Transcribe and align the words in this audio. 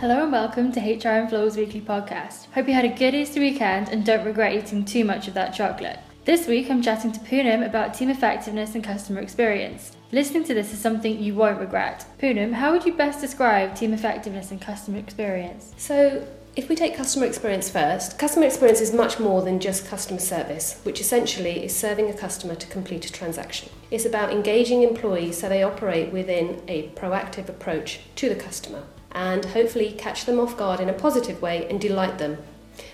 Hello 0.00 0.22
and 0.22 0.32
welcome 0.32 0.72
to 0.72 0.80
HR 0.80 1.08
and 1.08 1.28
Flow's 1.28 1.58
weekly 1.58 1.82
podcast. 1.82 2.46
Hope 2.54 2.66
you 2.66 2.72
had 2.72 2.86
a 2.86 2.88
good 2.88 3.14
Easter 3.14 3.38
weekend 3.38 3.90
and 3.90 4.02
don't 4.02 4.24
regret 4.24 4.54
eating 4.54 4.82
too 4.82 5.04
much 5.04 5.28
of 5.28 5.34
that 5.34 5.52
chocolate. 5.52 5.98
This 6.24 6.46
week 6.46 6.70
I'm 6.70 6.80
chatting 6.80 7.12
to 7.12 7.20
Poonam 7.20 7.66
about 7.66 7.92
team 7.92 8.08
effectiveness 8.08 8.74
and 8.74 8.82
customer 8.82 9.20
experience. 9.20 9.94
Listening 10.10 10.42
to 10.44 10.54
this 10.54 10.72
is 10.72 10.78
something 10.78 11.22
you 11.22 11.34
won't 11.34 11.60
regret. 11.60 12.06
Poonam, 12.18 12.54
how 12.54 12.72
would 12.72 12.86
you 12.86 12.94
best 12.94 13.20
describe 13.20 13.76
team 13.76 13.92
effectiveness 13.92 14.50
and 14.50 14.58
customer 14.58 14.96
experience? 14.96 15.74
So, 15.76 16.26
if 16.56 16.70
we 16.70 16.76
take 16.76 16.96
customer 16.96 17.26
experience 17.26 17.68
first, 17.68 18.18
customer 18.18 18.46
experience 18.46 18.80
is 18.80 18.94
much 18.94 19.20
more 19.20 19.42
than 19.42 19.60
just 19.60 19.86
customer 19.86 20.18
service, 20.18 20.80
which 20.82 21.02
essentially 21.02 21.62
is 21.62 21.76
serving 21.76 22.08
a 22.08 22.14
customer 22.14 22.54
to 22.54 22.66
complete 22.68 23.04
a 23.04 23.12
transaction. 23.12 23.68
It's 23.90 24.06
about 24.06 24.32
engaging 24.32 24.82
employees 24.82 25.38
so 25.38 25.50
they 25.50 25.62
operate 25.62 26.10
within 26.10 26.62
a 26.68 26.88
proactive 26.96 27.50
approach 27.50 28.00
to 28.16 28.30
the 28.30 28.34
customer 28.34 28.82
and 29.12 29.44
hopefully 29.44 29.92
catch 29.92 30.24
them 30.24 30.38
off 30.38 30.56
guard 30.56 30.80
in 30.80 30.88
a 30.88 30.92
positive 30.92 31.40
way 31.42 31.68
and 31.68 31.80
delight 31.80 32.18
them. 32.18 32.38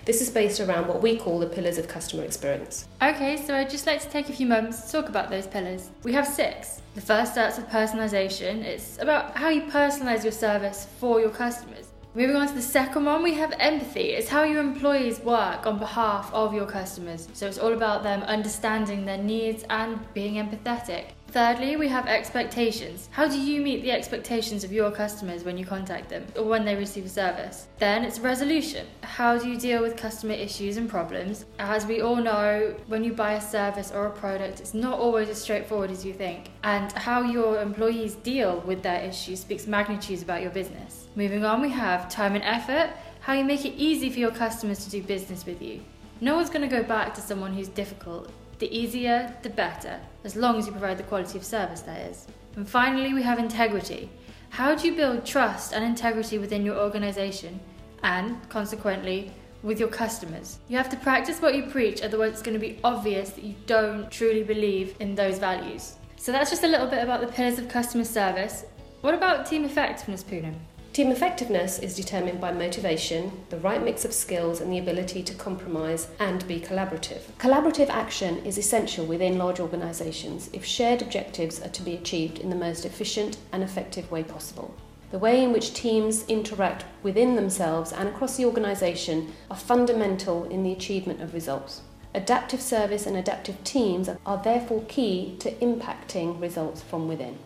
This 0.05 0.20
is 0.20 0.30
based 0.30 0.61
around 0.61 0.89
what 0.89 1.02
we 1.02 1.16
call 1.16 1.39
the 1.39 1.47
pillars 1.47 1.79
of 1.79 1.89
customer 1.89 2.25
experience. 2.25 2.87
Okay, 3.02 3.37
so 3.37 3.55
I'd 3.55 3.70
just 3.70 3.87
like 3.87 4.01
to 4.01 4.09
take 4.09 4.29
a 4.29 4.33
few 4.33 4.47
moments 4.47 4.83
to 4.83 4.92
talk 4.92 5.09
about 5.09 5.30
those 5.30 5.47
pillars. 5.47 5.91
We 6.02 6.12
have 6.12 6.27
six. 6.27 6.80
The 6.95 7.01
first 7.01 7.33
starts 7.33 7.56
with 7.56 7.66
personalization. 7.69 8.62
It's 8.62 8.98
about 8.98 9.37
how 9.37 9.48
you 9.48 9.62
personalize 9.62 10.23
your 10.23 10.33
service 10.33 10.87
for 10.98 11.20
your 11.20 11.30
customers. 11.30 11.89
Moving 12.15 12.37
on 12.37 12.48
to 12.48 12.55
the 12.55 12.62
second 12.62 13.05
one, 13.05 13.23
we 13.23 13.34
have 13.34 13.53
empathy. 13.59 14.12
It's 14.12 14.30
how 14.30 14.45
your 14.45 14.61
employees 14.61 15.20
work 15.20 15.67
on 15.67 15.78
behalf 15.78 16.33
of 16.33 16.55
your 16.55 16.64
customers. 16.64 17.28
So 17.34 17.47
it's 17.47 17.59
all 17.59 17.75
about 17.75 18.03
them 18.03 18.23
understanding 18.23 19.05
their 19.05 19.19
needs 19.19 19.64
and 19.69 20.01
being 20.14 20.37
empathetic. 20.37 21.09
Thirdly, 21.37 21.77
we 21.77 21.87
have 21.89 22.07
expectations. 22.07 23.11
How 23.13 23.29
do 23.29 23.39
you 23.39 23.61
meet 23.61 23.83
the 23.83 23.91
expectations 23.91 24.65
of 24.65 24.73
your 24.73 24.91
customers 24.91 25.45
when 25.45 25.59
you 25.59 25.67
contact 25.67 26.09
them 26.09 26.25
or 26.34 26.45
when 26.45 26.65
they 26.65 26.75
receive 26.75 27.05
a 27.05 27.11
service? 27.11 27.67
Then 27.78 28.05
it's 28.05 28.19
resolution. 28.19 28.87
How 29.03 29.37
do 29.37 29.47
you 29.47 29.59
deal 29.61 29.83
with 29.83 29.98
customer 29.98 30.33
issues 30.33 30.78
and 30.78 30.89
problems? 30.89 31.45
As 31.59 31.84
we 31.84 32.01
all 32.01 32.17
know, 32.17 32.75
when 32.87 33.05
you 33.05 33.12
buy 33.12 33.34
a 33.34 33.41
service 33.43 33.93
or 33.93 34.06
a 34.06 34.11
product, 34.11 34.61
it's 34.61 34.73
not 34.73 34.98
always 34.98 35.28
as 35.28 35.39
straightforward 35.39 35.91
as 35.91 36.06
you 36.06 36.15
think. 36.15 36.53
And 36.62 36.91
how 36.93 37.20
your 37.20 37.61
employees 37.61 38.15
deal 38.15 38.61
with 38.61 38.83
their 38.83 39.03
issues 39.03 39.41
speaks 39.41 39.67
magnitudes 39.67 40.23
about 40.23 40.41
your 40.41 40.53
business. 40.53 41.06
Moving 41.17 41.45
on, 41.45 41.61
we 41.61 41.69
have 41.69 42.09
time 42.09 42.34
and 42.34 42.45
effort. 42.45 42.89
How 43.21 43.34
you 43.34 43.45
make 43.45 43.67
it 43.67 43.75
easy 43.75 44.09
for 44.09 44.21
your 44.21 44.31
customers 44.31 44.83
to 44.87 44.91
do 44.91 45.03
business 45.03 45.45
with 45.45 45.61
you. 45.61 45.83
No 46.23 46.34
one's 46.34 46.48
going 46.48 46.67
to 46.67 46.77
go 46.77 46.83
back 46.83 47.12
to 47.12 47.21
someone 47.21 47.53
who's 47.53 47.69
difficult 47.69 48.33
the 48.59 48.75
easier, 48.77 49.35
the 49.43 49.51
better, 49.51 50.01
as 50.25 50.37
long 50.37 50.59
as 50.59 50.67
you 50.67 50.73
provide 50.73 50.99
the 50.99 51.03
quality 51.03 51.39
of 51.39 51.45
service, 51.45 51.81
that 51.83 52.11
is. 52.11 52.27
And 52.57 52.69
finally, 52.69 53.12
we 53.12 53.23
have 53.23 53.39
integrity. 53.39 54.09
How 54.49 54.75
do 54.75 54.87
you 54.89 54.95
build 54.95 55.27
trust 55.27 55.73
and 55.75 55.85
integrity 55.85 56.39
within 56.39 56.65
your 56.65 56.77
organization 56.77 57.61
and, 58.03 58.37
consequently, 58.49 59.33
with 59.62 59.79
your 59.79 59.89
customers? 59.89 60.59
You 60.69 60.79
have 60.79 60.89
to 60.91 60.97
practice 60.97 61.43
what 61.43 61.55
you 61.55 61.65
preach, 61.65 62.03
otherwise, 62.03 62.33
it's 62.33 62.43
going 62.43 62.59
to 62.59 62.67
be 62.67 62.79
obvious 62.83 63.31
that 63.31 63.45
you 63.45 63.55
don't 63.67 64.11
truly 64.11 64.43
believe 64.43 64.97
in 65.01 65.15
those 65.15 65.39
values. 65.39 65.97
So, 66.17 66.33
that's 66.33 66.51
just 66.51 66.65
a 66.65 66.69
little 66.69 66.87
bit 66.87 67.03
about 67.03 67.21
the 67.21 67.27
pillars 67.27 67.59
of 67.59 67.69
customer 67.69 68.05
service. 68.05 68.65
What 69.03 69.15
about 69.15 69.47
team 69.47 69.65
effectiveness, 69.65 70.25
Poonam? 70.25 70.55
Team 70.97 71.11
effectiveness 71.11 71.78
is 71.78 71.94
determined 71.94 72.41
by 72.41 72.50
motivation, 72.50 73.30
the 73.50 73.58
right 73.58 73.84
mix 73.84 74.06
of 74.06 74.14
skills, 74.14 74.62
and 74.62 74.72
the 74.72 74.78
ability 74.78 75.22
to 75.25 75.34
compromise 75.34 76.08
and 76.19 76.48
be 76.48 76.58
collaborative. 76.58 77.20
Collaborative 77.38 77.91
action 77.91 78.38
is 78.47 78.56
essential 78.56 79.05
within 79.05 79.36
large 79.36 79.61
organisations 79.61 80.48
if 80.55 80.64
shared 80.64 81.03
objectives 81.03 81.61
are 81.61 81.69
to 81.69 81.83
be 81.83 81.92
achieved 81.92 82.38
in 82.38 82.48
the 82.48 82.56
most 82.56 82.86
efficient 82.86 83.36
and 83.53 83.62
effective 83.62 84.11
way 84.11 84.22
possible. 84.22 84.75
The 85.11 85.19
way 85.19 85.44
in 85.44 85.53
which 85.53 85.75
teams 85.75 86.25
interact 86.28 86.86
within 87.03 87.36
themselves 87.36 87.92
and 87.92 88.08
across 88.08 88.38
the 88.38 88.47
organisation 88.47 89.34
are 89.50 89.56
fundamental 89.59 90.44
in 90.44 90.62
the 90.62 90.72
achievement 90.72 91.21
of 91.21 91.34
results. 91.34 91.82
Adaptive 92.15 92.62
service 92.62 93.04
and 93.04 93.19
adaptive 93.19 93.62
teams 93.65 94.09
are 94.25 94.42
therefore 94.42 94.82
key 94.88 95.37
to 95.41 95.50
impacting 95.56 96.41
results 96.41 96.81
from 96.81 97.06
within. 97.06 97.37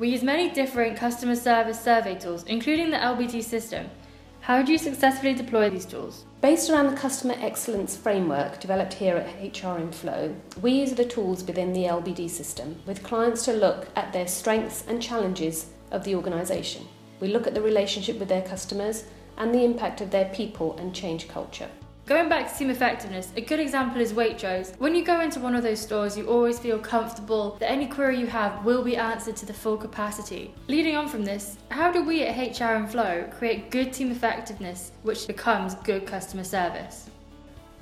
We 0.00 0.08
use 0.08 0.24
many 0.24 0.50
different 0.50 0.96
customer 0.96 1.36
service 1.36 1.80
survey 1.80 2.16
tools, 2.16 2.42
including 2.48 2.90
the 2.90 2.96
LBD 2.96 3.44
system. 3.44 3.88
How 4.40 4.60
do 4.60 4.72
you 4.72 4.78
successfully 4.78 5.34
deploy 5.34 5.70
these 5.70 5.86
tools? 5.86 6.24
Based 6.40 6.68
around 6.68 6.90
the 6.90 6.96
customer 6.96 7.36
excellence 7.38 7.96
framework 7.96 8.58
developed 8.58 8.94
here 8.94 9.16
at 9.16 9.56
HR 9.56 9.80
we 10.60 10.72
use 10.72 10.94
the 10.94 11.04
tools 11.04 11.44
within 11.44 11.72
the 11.72 11.84
LBD 11.84 12.28
system 12.28 12.82
with 12.86 13.04
clients 13.04 13.44
to 13.44 13.52
look 13.52 13.86
at 13.94 14.12
their 14.12 14.26
strengths 14.26 14.84
and 14.88 15.00
challenges 15.00 15.66
of 15.92 16.02
the 16.02 16.16
organisation. 16.16 16.88
We 17.20 17.28
look 17.28 17.46
at 17.46 17.54
the 17.54 17.62
relationship 17.62 18.18
with 18.18 18.28
their 18.28 18.42
customers 18.42 19.04
and 19.38 19.54
the 19.54 19.64
impact 19.64 20.00
of 20.00 20.10
their 20.10 20.28
people 20.34 20.76
and 20.76 20.92
change 20.92 21.28
culture. 21.28 21.70
Going 22.06 22.28
back 22.28 22.52
to 22.52 22.58
team 22.58 22.68
effectiveness, 22.68 23.32
a 23.34 23.40
good 23.40 23.60
example 23.60 23.98
is 23.98 24.12
Waitrose. 24.12 24.78
When 24.78 24.94
you 24.94 25.02
go 25.02 25.22
into 25.22 25.40
one 25.40 25.54
of 25.54 25.62
those 25.62 25.80
stores, 25.80 26.18
you 26.18 26.26
always 26.26 26.58
feel 26.58 26.78
comfortable 26.78 27.56
that 27.60 27.70
any 27.70 27.86
query 27.86 28.20
you 28.20 28.26
have 28.26 28.62
will 28.62 28.84
be 28.84 28.94
answered 28.94 29.36
to 29.36 29.46
the 29.46 29.54
full 29.54 29.78
capacity. 29.78 30.52
Leading 30.68 30.96
on 30.96 31.08
from 31.08 31.24
this, 31.24 31.56
how 31.70 31.90
do 31.90 32.04
we 32.04 32.22
at 32.24 32.60
HR 32.60 32.74
and 32.74 32.90
Flow 32.90 33.26
create 33.38 33.70
good 33.70 33.90
team 33.90 34.10
effectiveness, 34.10 34.92
which 35.02 35.26
becomes 35.26 35.76
good 35.76 36.06
customer 36.06 36.44
service? 36.44 37.08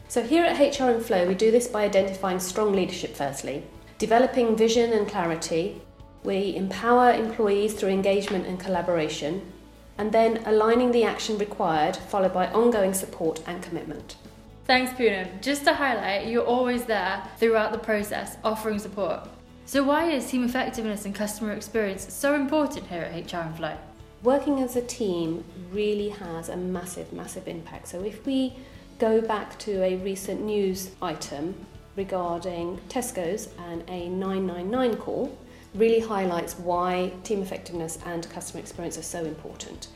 So, 0.06 0.22
here 0.22 0.44
at 0.44 0.78
HR 0.78 0.90
and 0.90 1.04
Flow, 1.04 1.26
we 1.26 1.34
do 1.34 1.50
this 1.50 1.66
by 1.66 1.82
identifying 1.82 2.38
strong 2.38 2.74
leadership 2.74 3.16
firstly, 3.16 3.64
developing 3.98 4.54
vision 4.54 4.92
and 4.92 5.08
clarity. 5.08 5.82
We 6.22 6.54
empower 6.54 7.10
employees 7.10 7.74
through 7.74 7.88
engagement 7.88 8.46
and 8.46 8.60
collaboration, 8.60 9.52
and 9.98 10.12
then 10.12 10.42
aligning 10.46 10.92
the 10.92 11.04
action 11.04 11.38
required, 11.38 11.96
followed 11.96 12.32
by 12.32 12.46
ongoing 12.48 12.94
support 12.94 13.42
and 13.46 13.62
commitment. 13.62 14.16
Thanks, 14.64 14.92
Poonam. 14.92 15.40
Just 15.42 15.64
to 15.64 15.74
highlight, 15.74 16.28
you're 16.28 16.44
always 16.44 16.84
there 16.84 17.22
throughout 17.38 17.72
the 17.72 17.78
process, 17.78 18.36
offering 18.44 18.78
support. 18.78 19.28
So, 19.66 19.82
why 19.82 20.10
is 20.10 20.30
team 20.30 20.44
effectiveness 20.44 21.04
and 21.04 21.14
customer 21.14 21.52
experience 21.52 22.12
so 22.12 22.34
important 22.34 22.86
here 22.86 23.02
at 23.02 23.32
HR 23.32 23.38
and 23.38 23.56
Flow? 23.56 23.76
Working 24.22 24.60
as 24.60 24.76
a 24.76 24.82
team 24.82 25.44
really 25.70 26.10
has 26.10 26.48
a 26.48 26.56
massive, 26.56 27.12
massive 27.12 27.48
impact. 27.48 27.88
So, 27.88 28.02
if 28.02 28.24
we 28.24 28.54
go 28.98 29.20
back 29.20 29.58
to 29.60 29.82
a 29.82 29.96
recent 29.96 30.42
news 30.42 30.92
item 31.02 31.54
regarding 31.96 32.78
Tesco's 32.88 33.48
and 33.58 33.82
a 33.88 34.08
999 34.08 34.96
call, 34.96 35.36
really 35.74 36.00
highlights 36.00 36.58
why 36.58 37.12
team 37.24 37.42
effectiveness 37.42 37.98
and 38.04 38.28
customer 38.30 38.60
experience 38.60 38.98
are 38.98 39.02
so 39.02 39.24
important. 39.24 39.88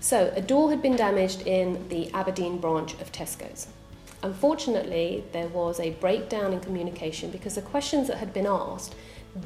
So, 0.00 0.32
a 0.34 0.40
door 0.40 0.70
had 0.70 0.80
been 0.80 0.96
damaged 0.96 1.46
in 1.46 1.88
the 1.88 2.10
Aberdeen 2.12 2.58
branch 2.58 2.94
of 2.94 3.12
Tesco's. 3.12 3.68
Unfortunately, 4.22 5.24
there 5.32 5.48
was 5.48 5.78
a 5.78 5.90
breakdown 5.92 6.52
in 6.52 6.60
communication 6.60 7.30
because 7.30 7.54
the 7.54 7.62
questions 7.62 8.08
that 8.08 8.18
had 8.18 8.32
been 8.32 8.46
asked 8.46 8.94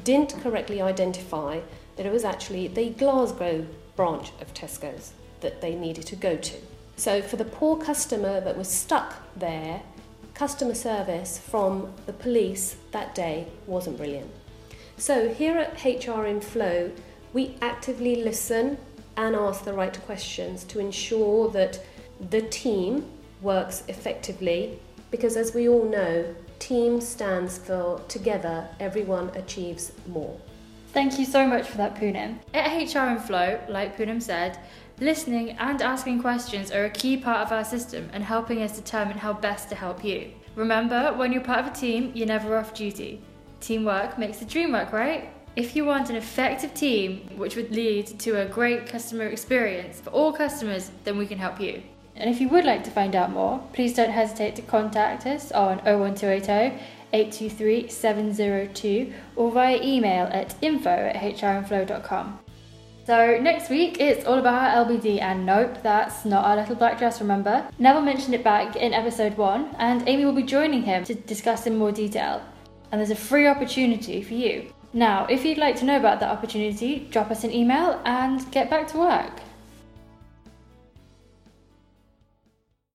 didn't 0.03 0.41
correctly 0.41 0.81
identify 0.81 1.59
that 1.95 2.05
it 2.05 2.11
was 2.11 2.23
actually 2.23 2.67
the 2.67 2.89
Glasgow 2.91 3.65
branch 3.95 4.31
of 4.41 4.53
Tesco's 4.53 5.13
that 5.41 5.61
they 5.61 5.75
needed 5.75 6.05
to 6.07 6.15
go 6.15 6.35
to. 6.37 6.55
So, 6.95 7.21
for 7.21 7.35
the 7.35 7.45
poor 7.45 7.77
customer 7.77 8.39
that 8.41 8.57
was 8.57 8.69
stuck 8.69 9.15
there, 9.35 9.81
customer 10.33 10.73
service 10.73 11.37
from 11.37 11.93
the 12.05 12.13
police 12.13 12.77
that 12.91 13.13
day 13.13 13.47
wasn't 13.67 13.97
brilliant. 13.97 14.31
So, 14.97 15.29
here 15.29 15.57
at 15.57 15.83
HR 15.83 16.25
and 16.25 16.43
Flow, 16.43 16.89
we 17.33 17.57
actively 17.61 18.23
listen 18.23 18.77
and 19.17 19.35
ask 19.35 19.65
the 19.65 19.73
right 19.73 19.99
questions 20.05 20.63
to 20.65 20.79
ensure 20.79 21.49
that 21.51 21.79
the 22.29 22.41
team 22.43 23.05
works 23.41 23.83
effectively 23.89 24.79
because, 25.11 25.35
as 25.35 25.53
we 25.53 25.67
all 25.67 25.83
know, 25.83 26.33
team 26.59 27.01
stands 27.01 27.57
for 27.57 28.01
together, 28.07 28.67
everyone 28.79 29.29
achieves 29.35 29.91
more. 30.07 30.39
Thank 30.93 31.19
you 31.19 31.25
so 31.25 31.45
much 31.45 31.67
for 31.67 31.75
that, 31.77 31.95
Poonam. 31.95 32.39
At 32.53 32.93
HR 32.93 32.99
and 32.99 33.21
Flow, 33.21 33.59
like 33.67 33.97
Poonam 33.97 34.21
said, 34.21 34.57
listening 35.01 35.51
and 35.59 35.81
asking 35.81 36.21
questions 36.21 36.71
are 36.71 36.85
a 36.85 36.89
key 36.89 37.17
part 37.17 37.45
of 37.45 37.51
our 37.51 37.65
system 37.65 38.09
and 38.13 38.23
helping 38.23 38.61
us 38.61 38.77
determine 38.77 39.17
how 39.17 39.33
best 39.33 39.67
to 39.69 39.75
help 39.75 40.05
you. 40.05 40.31
Remember, 40.55 41.11
when 41.17 41.33
you're 41.33 41.43
part 41.43 41.59
of 41.59 41.67
a 41.67 41.75
team, 41.75 42.13
you're 42.15 42.27
never 42.27 42.57
off 42.57 42.73
duty. 42.73 43.21
Teamwork 43.61 44.17
makes 44.17 44.39
the 44.39 44.45
dream 44.45 44.71
work, 44.71 44.91
right? 44.91 45.29
If 45.55 45.75
you 45.75 45.85
want 45.85 46.09
an 46.09 46.17
effective 46.17 46.73
team 46.73 47.29
which 47.37 47.55
would 47.55 47.71
lead 47.71 48.19
to 48.19 48.41
a 48.41 48.45
great 48.45 48.87
customer 48.87 49.25
experience 49.25 50.01
for 50.01 50.09
all 50.09 50.33
customers, 50.33 50.91
then 51.05 51.17
we 51.17 51.25
can 51.25 51.37
help 51.37 51.61
you. 51.61 51.81
And 52.17 52.29
if 52.29 52.41
you 52.41 52.49
would 52.49 52.65
like 52.65 52.83
to 52.83 52.91
find 52.91 53.15
out 53.15 53.31
more, 53.31 53.61
please 53.73 53.93
don't 53.93 54.09
hesitate 54.09 54.55
to 54.57 54.61
contact 54.61 55.25
us 55.25 55.51
on 55.51 55.77
01280 55.79 56.77
823 57.13 57.87
702 57.87 59.13
or 59.37 59.51
via 59.51 59.81
email 59.81 60.27
at 60.31 60.55
info 60.61 60.89
at 60.89 61.15
hrandflow.com. 61.15 62.39
So 63.05 63.37
next 63.39 63.69
week 63.69 63.97
it's 63.99 64.25
all 64.25 64.39
about 64.39 64.75
our 64.75 64.85
LBD 64.85 65.21
and 65.21 65.45
nope, 65.45 65.83
that's 65.83 66.25
not 66.25 66.43
our 66.43 66.55
little 66.55 66.75
black 66.75 66.97
dress, 66.97 67.21
remember? 67.21 67.65
Neville 67.77 68.01
mentioned 68.01 68.33
it 68.33 68.43
back 68.43 68.75
in 68.75 68.93
episode 68.93 69.37
1 69.37 69.75
and 69.77 70.07
Amy 70.09 70.25
will 70.25 70.33
be 70.33 70.43
joining 70.43 70.83
him 70.83 71.03
to 71.05 71.13
discuss 71.13 71.67
in 71.67 71.77
more 71.77 71.91
detail 71.91 72.41
and 72.95 73.01
there's 73.01 73.11
a 73.11 73.21
free 73.29 73.45
opportunity 73.45 74.21
for 74.21 74.35
you. 74.35 74.71
Now, 74.93 75.25
if 75.25 75.43
you'd 75.43 75.57
like 75.57 75.75
to 75.79 75.85
know 75.85 75.97
about 75.97 76.21
that 76.21 76.31
opportunity, 76.31 77.09
drop 77.11 77.29
us 77.29 77.43
an 77.43 77.51
email 77.51 77.99
and 78.05 78.49
get 78.53 78.69
back 78.69 78.87
to 78.87 78.97
work. 78.97 79.41